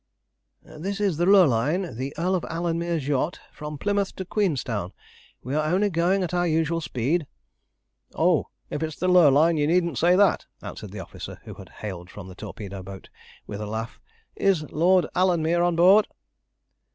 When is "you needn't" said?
9.57-9.99